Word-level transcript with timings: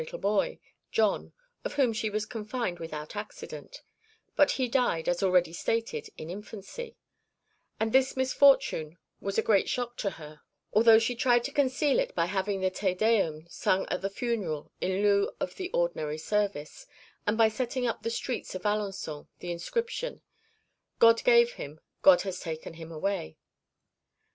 She 0.01 0.05
had 0.05 0.09
centred 0.23 0.23
many 0.23 0.33
hopes 0.33 0.43
upon 0.47 0.61
her 0.63 0.73
little 0.73 1.25
boy, 1.27 1.29
John, 1.29 1.33
of 1.63 1.73
whom 1.75 1.93
she 1.93 2.09
was 2.09 2.25
confined 2.25 2.79
without 2.79 3.15
accident, 3.15 3.83
but 4.35 4.51
he 4.53 4.67
died, 4.67 5.07
as 5.07 5.21
already 5.21 5.53
stated, 5.53 6.09
in 6.17 6.31
infancy, 6.31 6.97
and 7.79 7.93
this 7.93 8.17
misfortune 8.17 8.97
was 9.19 9.37
a 9.37 9.43
great 9.43 9.69
shock 9.69 9.97
to 9.97 10.09
her, 10.17 10.41
though 10.73 10.97
she 10.97 11.13
tried 11.15 11.43
to 11.43 11.51
conceal 11.51 11.99
it 11.99 12.15
by 12.15 12.25
having 12.25 12.61
the 12.61 12.71
Te 12.71 12.95
Deum 12.95 13.45
sung 13.47 13.87
at 13.91 14.01
the 14.01 14.09
funeral 14.09 14.71
in 14.81 15.03
lieu 15.03 15.29
of 15.39 15.53
the 15.53 15.69
ordinary 15.69 16.17
service, 16.17 16.87
and 17.27 17.37
by 17.37 17.47
setting 17.47 17.85
up 17.85 17.97
in 17.97 18.01
the 18.05 18.09
streets 18.09 18.55
of 18.55 18.63
Alençon 18.63 19.27
the 19.37 19.51
inscription, 19.51 20.23
"God 20.97 21.23
gave 21.23 21.51
him, 21.53 21.79
God 22.01 22.21
has 22.23 22.39
taken 22.39 22.73
him 22.73 22.91
away." 22.91 23.37